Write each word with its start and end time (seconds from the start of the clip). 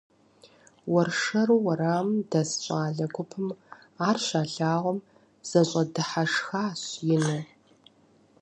Уэршэру 0.91 1.59
уэрамым 1.65 2.19
дэс 2.29 2.51
щӏалэ 2.63 3.05
гупым 3.15 3.47
ар 4.07 4.17
щалъагъум, 4.25 4.99
зэщӏэдыхьэшхащ 5.49 6.81
ину. 7.15 7.37